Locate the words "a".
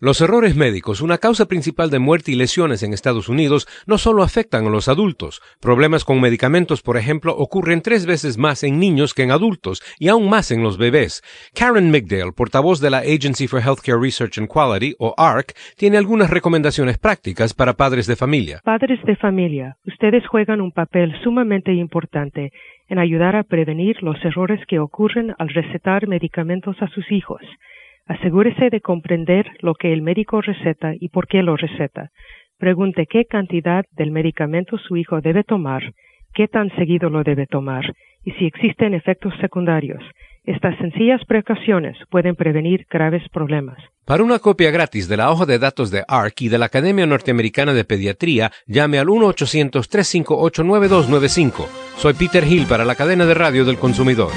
4.66-4.68, 23.36-23.44, 26.80-26.88